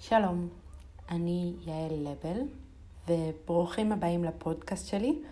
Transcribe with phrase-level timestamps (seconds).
[0.00, 0.48] שלום,
[1.10, 2.40] אני יעל לבל,
[3.08, 5.22] וברוכים הבאים לפודקאסט שלי,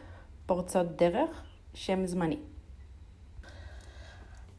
[0.46, 1.42] פורצות דרך,
[1.74, 2.38] שם זמני.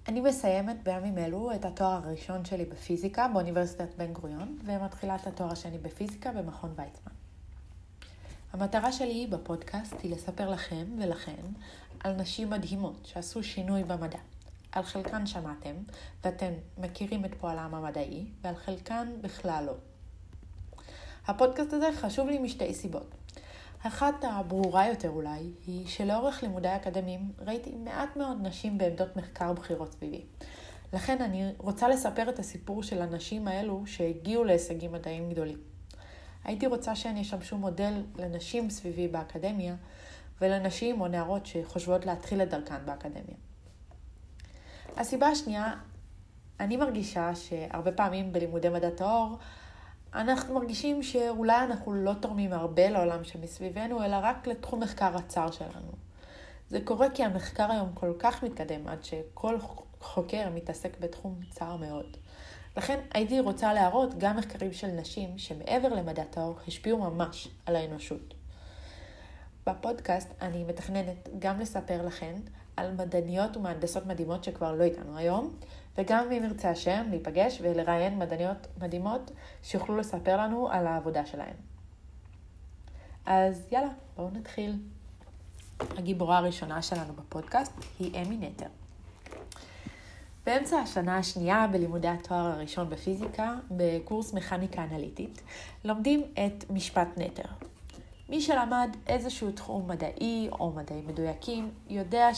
[0.08, 5.52] אני מסיימת בימים אלו את התואר הראשון שלי בפיזיקה באוניברסיטת בן גוריון, ומתחילה את התואר
[5.52, 7.14] השני בפיזיקה במכון ויצמן.
[8.54, 11.44] המטרה שלי בפודקאסט היא לספר לכם ולכן
[12.00, 14.20] על נשים מדהימות שעשו שינוי במדע.
[14.72, 15.76] על חלקן שמעתם,
[16.24, 19.74] ואתם מכירים את פועלם המדעי, ועל חלקן בכלל לא.
[21.28, 23.16] הפודקאסט הזה חשוב לי משתי סיבות.
[23.84, 29.92] אחת הברורה יותר אולי, היא שלאורך לימודי האקדמיים ראיתי מעט מאוד נשים בעמדות מחקר בכירות
[29.92, 30.26] סביבי.
[30.94, 35.58] לכן אני רוצה לספר את הסיפור של הנשים האלו שהגיעו להישגים מדעיים גדולים.
[36.44, 39.76] הייתי רוצה שהן ישמשו מודל לנשים סביבי באקדמיה,
[40.42, 43.36] ולנשים או נערות שחושבות להתחיל את דרכן באקדמיה.
[44.98, 45.74] הסיבה השנייה,
[46.60, 49.38] אני מרגישה שהרבה פעמים בלימודי מדע טהור,
[50.14, 55.92] אנחנו מרגישים שאולי אנחנו לא תורמים הרבה לעולם שמסביבנו, אלא רק לתחום מחקר הצר שלנו.
[56.70, 59.58] זה קורה כי המחקר היום כל כך מתקדם, עד שכל
[60.00, 62.18] חוקר מתעסק בתחום צר מאוד.
[62.78, 68.34] לכן הייתי רוצה להראות גם מחקרים של נשים שמעבר למדע טהור השפיעו ממש על האנושות.
[69.68, 72.36] בפודקאסט אני מתכננת גם לספר לכן
[72.78, 75.56] על מדעניות ומהנדסות מדהימות שכבר לא איתנו היום,
[75.98, 79.32] וגם אם ירצה השם להיפגש ולראיין מדעניות מדהימות
[79.64, 81.54] שיוכלו לספר לנו על העבודה שלהן.
[83.26, 84.76] אז יאללה, בואו נתחיל.
[85.80, 88.68] הגיבורה הראשונה שלנו בפודקאסט היא אמי נטר.
[90.46, 95.42] באמצע השנה השנייה בלימודי התואר הראשון בפיזיקה, בקורס מכניקה אנליטית,
[95.84, 97.44] לומדים את משפט נטר.
[98.30, 102.34] מי שלמד איזשהו תחום מדעי או מדעים מדויקים, יודע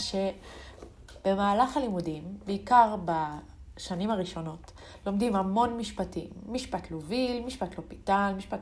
[1.23, 4.71] שבמהלך הלימודים, בעיקר בשנים הראשונות,
[5.05, 6.29] לומדים המון משפטים.
[6.47, 8.59] משפט לוביל, משפט לופיטל, משפט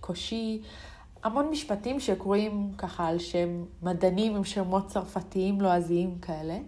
[0.00, 0.62] קושי,
[1.22, 6.58] המון משפטים שקרויים ככה על שם מדענים עם שמות צרפתיים לועזיים כאלה,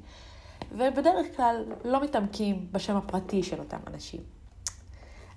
[0.73, 4.21] ובדרך כלל לא מתעמקים בשם הפרטי של אותם אנשים.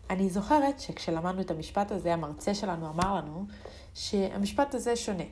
[0.10, 3.46] אני זוכרת שכשלמדנו את המשפט הזה, המרצה שלנו אמר לנו
[3.94, 5.24] שהמשפט הזה שונה,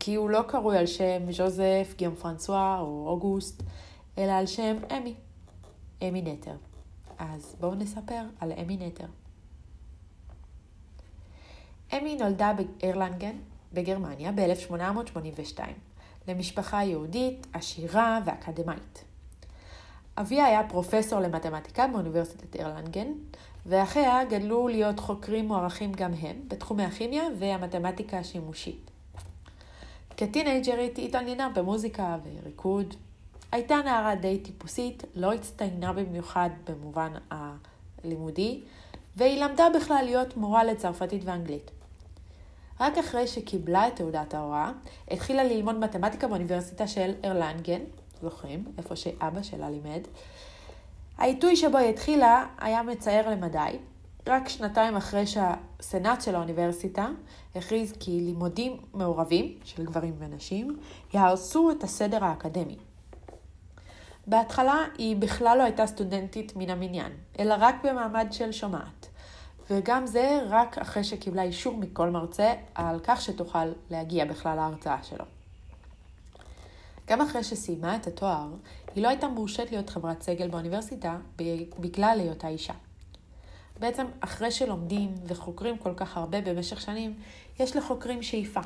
[0.00, 3.62] כי הוא לא קרוי על שם ז'וזף, גיאם פרנסואה או אוגוסט,
[4.20, 5.14] אלא על שם אמי,
[6.02, 6.54] אמי נטר.
[7.18, 9.06] אז בואו נספר על אמי נטר.
[11.98, 13.36] אמי נולדה בארלנגן
[13.72, 15.60] בגרמניה ב-1882,
[16.28, 19.04] למשפחה יהודית, עשירה ואקדמאית.
[20.16, 23.12] אביה היה פרופסור למתמטיקה באוניברסיטת ארלנגן,
[23.66, 28.90] ואחיה גדלו להיות חוקרים מוערכים גם הם בתחומי הכימיה והמתמטיקה השימושית.
[30.16, 32.94] כטינג'רית היא התעניינה במוזיקה וריקוד.
[33.52, 38.60] הייתה נערה די טיפוסית, לא הצטיינה במיוחד במובן הלימודי,
[39.16, 41.70] והיא למדה בכלל להיות מורה לצרפתית ואנגלית.
[42.80, 44.72] רק אחרי שקיבלה את תעודת ההוראה,
[45.10, 47.80] התחילה ללמוד מתמטיקה באוניברסיטה של ארלנגן,
[48.22, 50.00] זוכרים, איפה שאבא שלה לימד,
[51.18, 53.78] העיתוי שבו היא התחילה היה מצער למדי.
[54.26, 57.08] רק שנתיים אחרי שהסנאט של האוניברסיטה
[57.54, 60.78] הכריז כי לימודים מעורבים של גברים ונשים
[61.14, 62.76] יהרסו את הסדר האקדמי.
[64.26, 69.06] בהתחלה היא בכלל לא הייתה סטודנטית מן המניין, אלא רק במעמד של שומעת.
[69.70, 75.24] וגם זה רק אחרי שקיבלה אישור מכל מרצה על כך שתוכל להגיע בכלל להרצאה שלו.
[77.06, 78.48] גם אחרי שסיימה את התואר,
[78.94, 81.16] היא לא הייתה מורשית להיות חברת סגל באוניברסיטה
[81.80, 82.72] בגלל היותה אישה.
[83.80, 87.14] בעצם אחרי שלומדים וחוקרים כל כך הרבה במשך שנים,
[87.60, 88.60] יש לחוקרים שאיפה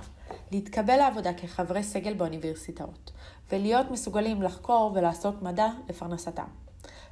[0.53, 3.12] להתקבל לעבודה כחברי סגל באוניברסיטאות,
[3.53, 6.47] ולהיות מסוגלים לחקור ולעשות מדע לפרנסתם.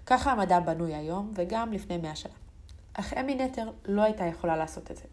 [0.06, 2.32] ככה המדע בנוי היום וגם לפני מאה שנה.
[2.94, 5.04] אך אמי נטר לא הייתה יכולה לעשות את זה.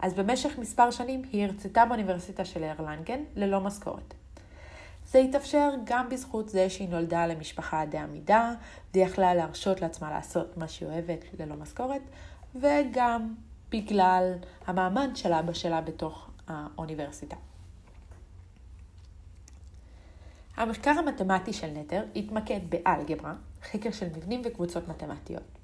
[0.00, 4.14] אז במשך מספר שנים היא הרצתה באוניברסיטה של ארלנגן ללא משכורת.
[5.06, 8.52] זה התאפשר גם בזכות זה שהיא נולדה למשפחה די עמידה,
[8.94, 12.02] והיא יכלה להרשות לעצמה לעשות מה שהיא אוהבת ללא משכורת,
[12.54, 13.34] וגם
[13.70, 14.34] בגלל
[14.66, 17.36] המעמד של אבא שלה בתוך האוניברסיטה.
[20.56, 25.58] המחקר המתמטי של נטר התמקד באלגברה, חקר של מבנים וקבוצות מתמטיות,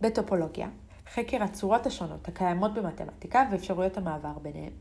[0.00, 0.68] בטופולוגיה,
[1.14, 4.72] חקר הצורות השונות הקיימות במתמטיקה ואפשרויות המעבר ביניהן,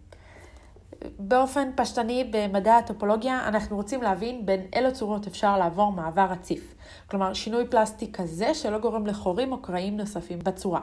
[1.20, 6.76] באופן פשטני במדע הטופולוגיה אנחנו רוצים להבין בין אילו צורות אפשר לעבור מעבר רציף.
[7.08, 10.82] כלומר, שינוי פלסטי כזה שלא גורם לחורים או קרעים נוספים בצורה.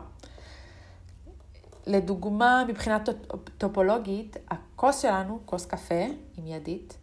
[1.87, 2.99] לדוגמה, מבחינה
[3.59, 6.05] טופולוגית, הכוס שלנו, כוס קפה
[6.37, 6.97] עם ידית,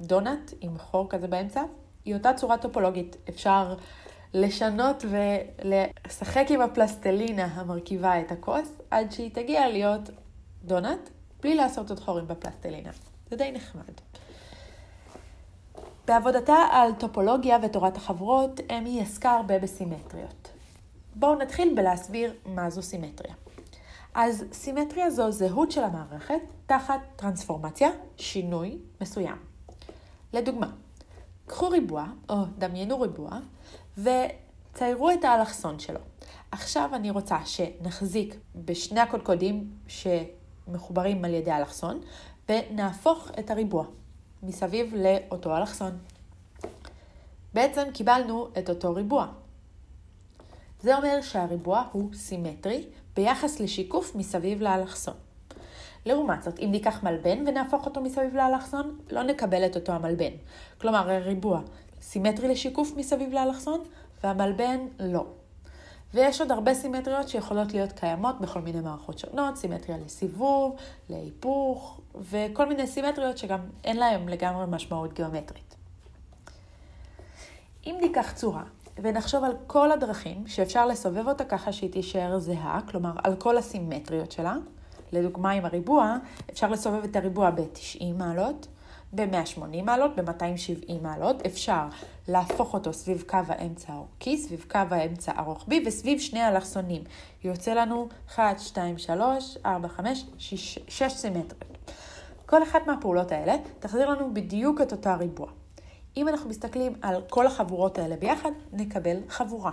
[0.00, 1.62] ודונט עם חור כזה באמצע,
[2.04, 3.16] היא אותה צורה טופולוגית.
[3.28, 3.74] אפשר
[4.34, 10.10] לשנות ולשחק עם הפלסטלינה המרכיבה את הכוס, עד שהיא תגיע להיות
[10.64, 11.10] דונט,
[11.42, 12.90] בלי לעשות עוד חורים בפלסטלינה.
[13.30, 13.94] זה די נחמד.
[16.06, 20.50] בעבודתה על טופולוגיה ותורת החברות, אמי עסקה הרבה בסימטריות.
[21.14, 23.34] בואו נתחיל בלהסביר מה זו סימטריה.
[24.14, 29.53] אז סימטריה זו זהות של המערכת תחת טרנספורמציה, שינוי מסוים.
[30.34, 30.70] לדוגמה,
[31.46, 33.30] קחו ריבוע, או דמיינו ריבוע,
[33.98, 36.00] וציירו את האלכסון שלו.
[36.50, 42.00] עכשיו אני רוצה שנחזיק בשני הקודקודים שמחוברים על ידי האלכסון,
[42.48, 43.84] ונהפוך את הריבוע
[44.42, 45.98] מסביב לאותו אלכסון.
[47.54, 49.26] בעצם קיבלנו את אותו ריבוע.
[50.80, 55.14] זה אומר שהריבוע הוא סימטרי ביחס לשיקוף מסביב לאלכסון.
[56.06, 60.32] לעומת זאת, אם ניקח מלבן ונהפוך אותו מסביב לאלכסון, לא נקבל את אותו המלבן.
[60.80, 61.60] כלומר, הריבוע
[62.00, 63.80] סימטרי לשיקוף מסביב לאלכסון,
[64.24, 65.26] והמלבן לא.
[66.14, 70.76] ויש עוד הרבה סימטריות שיכולות להיות קיימות בכל מיני מערכות שונות, סימטריה לסיבוב,
[71.10, 75.74] להיפוך, וכל מיני סימטריות שגם אין להן לגמרי משמעות גיאומטרית.
[77.86, 78.62] אם ניקח צורה
[79.02, 84.32] ונחשוב על כל הדרכים שאפשר לסובב אותה ככה שהיא תישאר זהה, כלומר על כל הסימטריות
[84.32, 84.56] שלה,
[85.14, 86.16] לדוגמה עם הריבוע,
[86.50, 88.66] אפשר לסובב את הריבוע ב-90 מעלות,
[89.14, 91.46] ב-180 מעלות, ב-270 מעלות.
[91.46, 91.86] אפשר
[92.28, 97.02] להפוך אותו סביב קו האמצע האורכי, סביב קו האמצע הרוחבי וסביב שני האלכסונים.
[97.44, 101.64] יוצא לנו 1, 2, 3, 4, 5, 6, 6 סימטריות.
[102.46, 105.48] כל אחת מהפעולות האלה תחזיר לנו בדיוק את אותה ריבוע.
[106.16, 109.72] אם אנחנו מסתכלים על כל החבורות האלה ביחד, נקבל חבורה.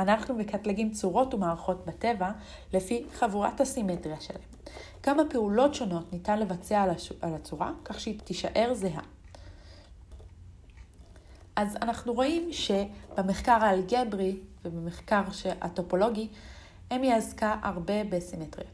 [0.00, 2.30] אנחנו מקטלגים צורות ומערכות בטבע
[2.72, 4.42] לפי חבורת הסימטריה שלהם.
[5.02, 6.82] כמה פעולות שונות ניתן לבצע
[7.20, 9.02] על הצורה, כך שהיא תישאר זהה.
[11.56, 15.22] אז אנחנו רואים שבמחקר האלגברי ובמחקר
[15.60, 16.28] הטופולוגי,
[16.92, 18.70] אמי עסקה הרבה בסימטריה.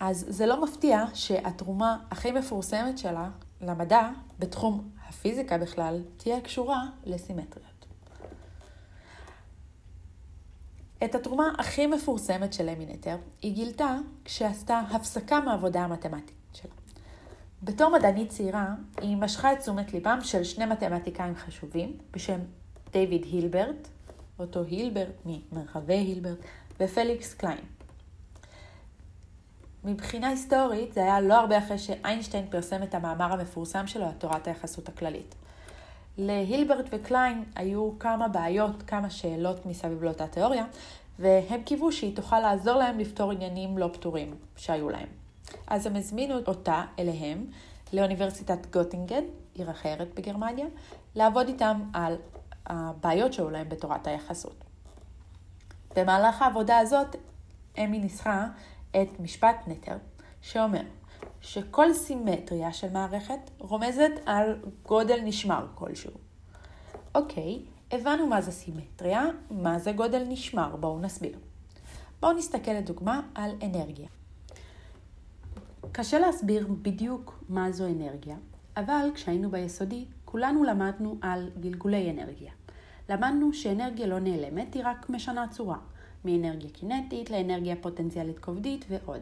[0.00, 4.08] אז זה לא מפתיע שהתרומה הכי מפורסמת שלה למדע,
[4.38, 7.77] בתחום הפיזיקה בכלל, תהיה קשורה לסימטריות.
[11.04, 16.70] את התרומה הכי מפורסמת של אמינטר היא גילתה כשעשתה הפסקה מהעבודה המתמטית שלה.
[17.62, 22.40] בתור מדענית צעירה, היא משכה את תשומת ליבם של שני מתמטיקאים חשובים בשם
[22.92, 23.88] דיוויד הילברט,
[24.38, 26.38] אותו הילברט ממרחבי הילברט,
[26.80, 27.64] ופליקס קליין.
[29.84, 34.46] מבחינה היסטורית, זה היה לא הרבה אחרי שאיינשטיין פרסם את המאמר המפורסם שלו על תורת
[34.46, 35.34] היחסות הכללית.
[36.18, 40.64] להילברט וקליין היו כמה בעיות, כמה שאלות מסביב לאותה תיאוריה,
[41.18, 45.08] והם קיוו שהיא תוכל לעזור להם לפתור עניינים לא פתורים שהיו להם.
[45.66, 47.46] אז הם הזמינו אותה אליהם
[47.92, 49.24] לאוניברסיטת גוטינגן,
[49.54, 50.66] עיר אחרת בגרמניה,
[51.14, 52.16] לעבוד איתם על
[52.66, 54.64] הבעיות שהיו להם בתורת היחסות.
[55.96, 57.16] במהלך העבודה הזאת,
[57.78, 58.46] אמי ניסחה
[58.90, 59.96] את משפט נטר,
[60.42, 60.82] שאומר
[61.40, 64.56] שכל סימטריה של מערכת רומזת על
[64.86, 66.12] גודל נשמר כלשהו.
[67.14, 67.62] אוקיי,
[67.92, 71.38] הבנו מה זה סימטריה, מה זה גודל נשמר, בואו נסביר.
[72.20, 74.08] בואו נסתכל לדוגמה על אנרגיה.
[75.92, 78.36] קשה להסביר בדיוק מה זו אנרגיה,
[78.76, 82.52] אבל כשהיינו ביסודי, כולנו למדנו על גלגולי אנרגיה.
[83.08, 85.78] למדנו שאנרגיה לא נעלמת, היא רק משנה צורה,
[86.24, 89.20] מאנרגיה קינטית לאנרגיה פוטנציאלית כובדית ועוד.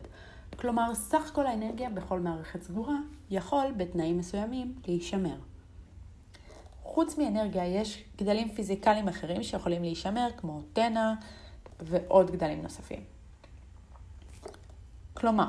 [0.56, 2.96] כלומר, סך כל האנרגיה בכל מערכת סגורה
[3.30, 5.36] יכול, בתנאים מסוימים, להישמר.
[6.82, 11.12] חוץ מאנרגיה יש גדלים פיזיקליים אחרים שיכולים להישמר, כמו טנא
[11.80, 13.04] ועוד גדלים נוספים.
[15.14, 15.48] כלומר,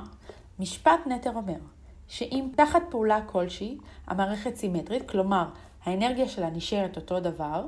[0.60, 1.60] משפט נטר אומר
[2.08, 3.78] שאם תחת פעולה כלשהי
[4.08, 5.50] המערכת סימטרית, כלומר
[5.84, 7.68] האנרגיה שלה נשארת אותו דבר,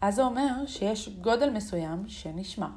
[0.00, 2.70] אז זה אומר שיש גודל מסוים שנשמר.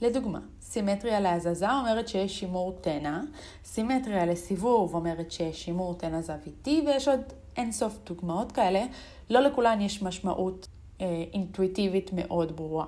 [0.00, 3.20] לדוגמה, סימטריה להזזה אומרת שיש שימור תנע,
[3.64, 7.20] סימטריה לסיבוב אומרת שיש שימור תנע זוויתי, ויש עוד
[7.56, 8.84] אינסוף דוגמאות כאלה.
[9.30, 10.68] לא לכולן יש משמעות
[11.00, 12.86] אה, אינטואיטיבית מאוד ברורה.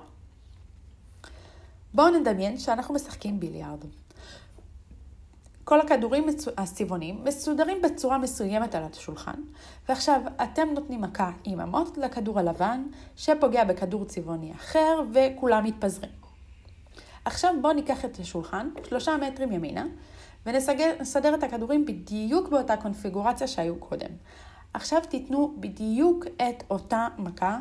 [1.93, 3.85] בואו נדמיין שאנחנו משחקים ביליארד.
[5.63, 6.25] כל הכדורים
[6.57, 9.41] הצבעונים מסודרים בצורה מסוימת על השולחן,
[9.89, 12.83] ועכשיו אתם נותנים מכה עם המוט לכדור הלבן,
[13.15, 16.26] שפוגע בכדור צבעוני אחר, וכולם מתפזרים.
[17.27, 19.85] עכשיו בואו ניקח את השולחן, שלושה מטרים ימינה,
[20.45, 24.09] ונסדר את הכדורים בדיוק באותה קונפיגורציה שהיו קודם.
[24.73, 27.59] עכשיו תיתנו בדיוק את אותה מכה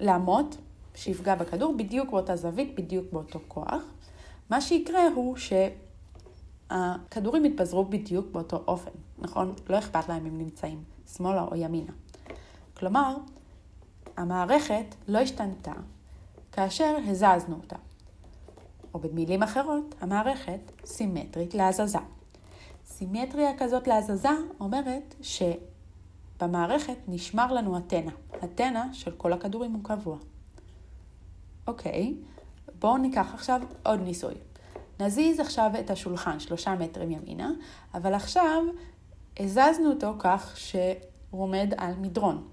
[0.00, 0.54] לעמוד,
[0.94, 3.82] שיפגע בכדור, בדיוק באותה זווית, בדיוק באותו כוח.
[4.50, 5.36] מה שיקרה הוא
[6.70, 9.54] שהכדורים יתפזרו בדיוק באותו אופן, נכון?
[9.68, 10.82] לא אכפת להם אם נמצאים
[11.16, 11.92] שמאלה או ימינה.
[12.76, 13.16] כלומר,
[14.16, 15.72] המערכת לא השתנתה
[16.52, 17.76] כאשר הזזנו אותה.
[18.94, 21.98] או במילים אחרות, המערכת סימטרית להזזה.
[22.86, 24.28] סימטריה כזאת להזזה
[24.60, 28.10] אומרת שבמערכת נשמר לנו התנע.
[28.42, 30.16] התנע של כל הכדורים הוא קבוע.
[31.66, 32.14] אוקיי,
[32.78, 34.34] בואו ניקח עכשיו עוד ניסוי.
[35.00, 37.50] נזיז עכשיו את השולחן שלושה מטרים ימינה,
[37.94, 38.62] אבל עכשיו
[39.40, 40.96] הזזנו אותו כך שהוא
[41.30, 42.48] עומד על מדרון.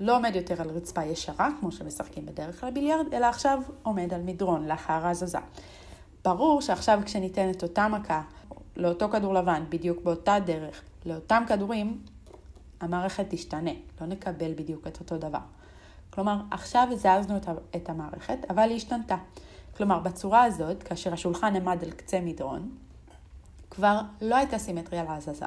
[0.00, 4.22] לא עומד יותר על רצפה ישרה, כמו שמשחקים בדרך כלל ביליארד, אלא עכשיו עומד על
[4.22, 5.38] מדרון לאחר ההזזה.
[6.24, 8.22] ברור שעכשיו כשניתן את אותה מכה
[8.76, 12.02] לאותו כדור לבן, בדיוק באותה דרך, לאותם כדורים,
[12.80, 15.38] המערכת תשתנה, לא נקבל בדיוק את אותו דבר.
[16.10, 17.36] כלומר, עכשיו הזזנו
[17.76, 19.16] את המערכת, אבל היא השתנתה.
[19.76, 22.70] כלומר, בצורה הזאת, כאשר השולחן עמד על קצה מדרון,
[23.70, 25.46] כבר לא הייתה סימטריה להזזה,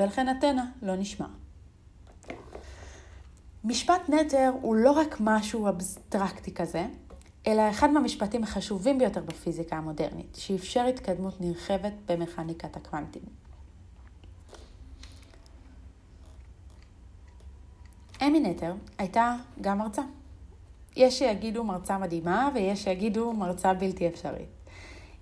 [0.00, 1.26] ולכן התנע לא נשמע.
[3.64, 6.86] משפט נטר הוא לא רק משהו אבסטרקטי כזה,
[7.46, 13.22] אלא אחד מהמשפטים החשובים ביותר בפיזיקה המודרנית, שאפשר התקדמות נרחבת במכניקת הקוונטים.
[18.22, 20.02] אמי נטר הייתה גם מרצה.
[20.96, 24.61] יש שיגידו מרצה מדהימה ויש שיגידו מרצה בלתי אפשרית.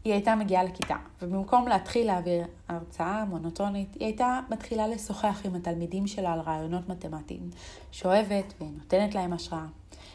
[0.04, 6.06] היא הייתה מגיעה לכיתה, ובמקום להתחיל להעביר הרצאה מונוטונית, היא הייתה מתחילה לשוחח עם התלמידים
[6.06, 7.50] שלה על רעיונות מתמטיים,
[7.90, 9.66] שאוהבת ונותנת להם השראה.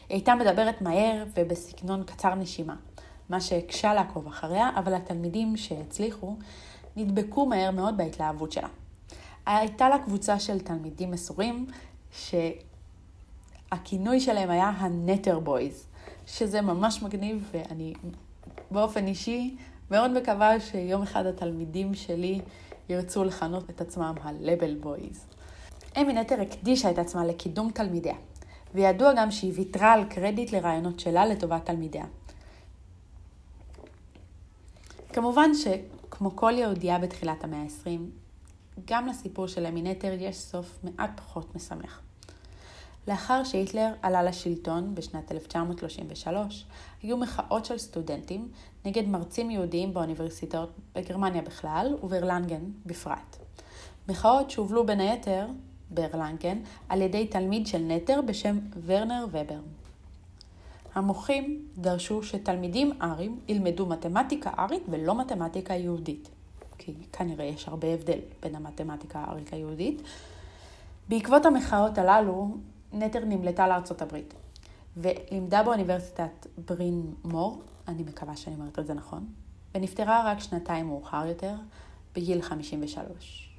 [0.08, 2.76] היא הייתה מדברת מהר ובסגנון קצר נשימה,
[3.28, 6.36] מה שהקשה לעקוב אחריה, אבל התלמידים שהצליחו
[6.96, 8.68] נדבקו מהר מאוד בהתלהבות שלה.
[9.46, 11.66] הייתה לה קבוצה של תלמידים מסורים,
[13.72, 15.86] שהכינוי שלהם היה הנטר בויז,
[16.26, 17.94] שזה ממש מגניב, ואני
[18.70, 19.56] באופן אישי
[19.90, 22.40] מאוד מקווה שיום אחד התלמידים שלי
[22.88, 25.36] ירצו לכנות את עצמם ה-level boys.
[26.00, 28.16] אמי נטר הקדישה את עצמה לקידום תלמידיה,
[28.74, 32.04] וידוע גם שהיא ויתרה על קרדיט לרעיונות שלה לטובת תלמידיה.
[35.12, 37.90] כמובן שכמו כל יהודייה בתחילת המאה ה-20,
[38.84, 42.05] גם לסיפור של אמי נטר יש סוף מעט פחות משמח.
[43.08, 46.66] לאחר שהיטלר עלה לשלטון בשנת 1933,
[47.02, 48.48] היו מחאות של סטודנטים
[48.84, 53.36] נגד מרצים יהודיים באוניברסיטאות בגרמניה בכלל וברלנגן בפרט.
[54.08, 55.46] מחאות שהובלו בין היתר
[55.90, 56.58] ברלנגן
[56.88, 59.60] על ידי תלמיד של נטר בשם ורנר ובר.
[60.94, 66.28] המוחים דרשו שתלמידים ארים ילמדו מתמטיקה ארית ולא מתמטיקה יהודית,
[66.78, 70.02] כי כנראה יש הרבה הבדל בין המתמטיקה הארית ליהודית.
[71.08, 72.48] בעקבות המחאות הללו,
[72.92, 74.34] נטר נמלטה לארצות הברית,
[74.96, 79.26] ולימדה באוניברסיטת ברין מור, אני מקווה שאני אומרת את זה נכון,
[79.74, 81.54] ונפטרה רק שנתיים מאוחר יותר,
[82.14, 83.50] בגיל 53.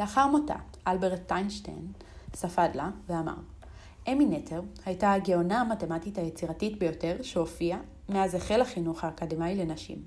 [0.00, 1.92] לאחר מותה, אלברט טיינשטיין
[2.34, 3.36] ספד לה ואמר,
[4.08, 10.02] אמי נטר הייתה הגאונה המתמטית היצירתית ביותר שהופיעה מאז החל החינוך האקדמאי לנשים.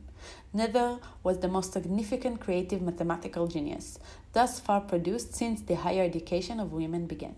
[0.55, 3.99] Nether was the most significant creative mathematical genius,
[4.33, 7.33] thus far produced since the higher education of women began.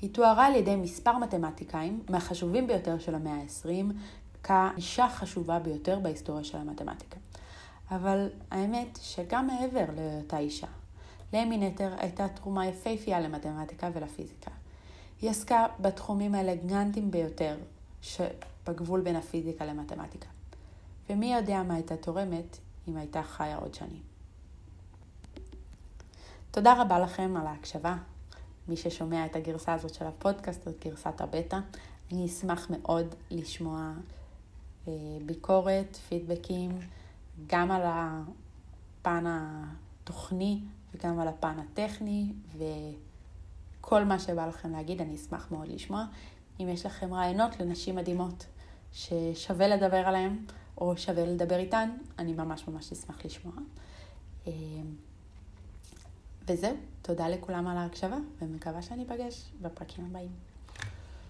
[0.00, 3.94] היא תוארה על ידי מספר מתמטיקאים מהחשובים ביותר של המאה ה-20
[4.42, 7.16] כאישה חשובה ביותר בהיסטוריה של המתמטיקה.
[7.90, 10.66] אבל האמת שגם מעבר להיותה אישה,
[11.32, 14.50] לאמי נטר הייתה תרומה יפהפייה למתמטיקה ולפיזיקה.
[15.22, 17.56] היא עסקה בתחומים האלגנטיים ביותר
[18.02, 20.28] שבגבול בין הפיזיקה למתמטיקה.
[21.10, 24.02] ומי יודע מה הייתה תורמת אם הייתה חיה עוד שנים.
[26.50, 27.96] תודה רבה לכם על ההקשבה.
[28.68, 31.58] מי ששומע את הגרסה הזאת של הפודקאסט, זאת גרסת הבטא.
[32.12, 33.92] אני אשמח מאוד לשמוע
[34.88, 34.92] אה,
[35.26, 36.78] ביקורת, פידבקים,
[37.46, 40.60] גם על הפן התוכני
[40.94, 42.32] וגם על הפן הטכני,
[43.80, 46.04] וכל מה שבא לכם להגיד, אני אשמח מאוד לשמוע.
[46.60, 48.46] אם יש לכם רעיונות לנשים מדהימות
[48.92, 50.36] ששווה לדבר עליהן,
[50.78, 53.54] או שווה לדבר איתן, אני ממש ממש אשמח לשמוע.
[54.46, 54.52] אה,
[56.48, 60.49] וזהו, תודה לכולם על ההקשבה, ומקווה שאני אפגש בפרקים הבאים.